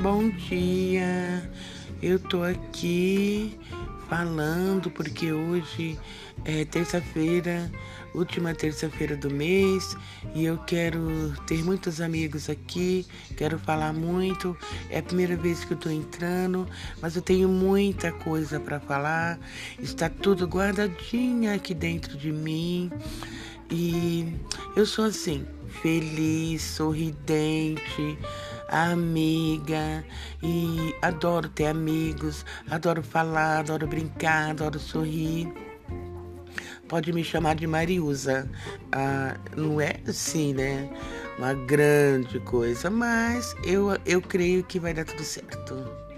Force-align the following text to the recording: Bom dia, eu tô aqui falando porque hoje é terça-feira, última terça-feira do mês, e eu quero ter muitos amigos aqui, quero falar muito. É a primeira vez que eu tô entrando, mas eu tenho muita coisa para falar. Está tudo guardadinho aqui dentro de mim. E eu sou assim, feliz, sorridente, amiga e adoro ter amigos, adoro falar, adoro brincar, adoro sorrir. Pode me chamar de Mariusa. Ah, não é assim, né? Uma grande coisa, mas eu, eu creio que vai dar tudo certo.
Bom 0.00 0.30
dia, 0.30 1.46
eu 2.02 2.18
tô 2.18 2.42
aqui 2.42 3.58
falando 4.08 4.90
porque 4.90 5.30
hoje 5.30 5.98
é 6.42 6.64
terça-feira, 6.64 7.70
última 8.14 8.54
terça-feira 8.54 9.14
do 9.14 9.28
mês, 9.28 9.94
e 10.34 10.46
eu 10.46 10.56
quero 10.56 11.34
ter 11.46 11.62
muitos 11.62 12.00
amigos 12.00 12.48
aqui, 12.48 13.06
quero 13.36 13.58
falar 13.58 13.92
muito. 13.92 14.56
É 14.88 15.00
a 15.00 15.02
primeira 15.02 15.36
vez 15.36 15.66
que 15.66 15.74
eu 15.74 15.76
tô 15.76 15.90
entrando, 15.90 16.66
mas 17.02 17.14
eu 17.14 17.20
tenho 17.20 17.46
muita 17.46 18.10
coisa 18.10 18.58
para 18.58 18.80
falar. 18.80 19.38
Está 19.78 20.08
tudo 20.08 20.46
guardadinho 20.46 21.54
aqui 21.54 21.74
dentro 21.74 22.16
de 22.16 22.32
mim. 22.32 22.90
E 23.70 24.34
eu 24.74 24.86
sou 24.86 25.04
assim, 25.04 25.44
feliz, 25.70 26.62
sorridente, 26.62 28.18
amiga 28.68 30.04
e 30.42 30.94
adoro 31.02 31.48
ter 31.48 31.66
amigos, 31.66 32.44
adoro 32.70 33.02
falar, 33.02 33.60
adoro 33.60 33.86
brincar, 33.86 34.50
adoro 34.50 34.78
sorrir. 34.78 35.52
Pode 36.88 37.12
me 37.12 37.22
chamar 37.22 37.54
de 37.54 37.66
Mariusa. 37.68 38.50
Ah, 38.90 39.36
não 39.56 39.80
é 39.80 40.00
assim, 40.08 40.52
né? 40.52 40.90
Uma 41.38 41.54
grande 41.54 42.40
coisa, 42.40 42.90
mas 42.90 43.54
eu, 43.64 43.96
eu 44.04 44.20
creio 44.20 44.64
que 44.64 44.80
vai 44.80 44.92
dar 44.92 45.04
tudo 45.04 45.22
certo. 45.22 46.09